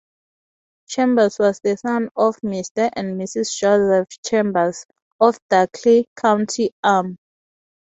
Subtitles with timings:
[0.87, 2.89] Chambers was the son of Mr.
[2.95, 3.55] and Mrs.
[3.55, 4.87] Joseph Chambers,
[5.19, 7.17] of Darkley, County Armagh.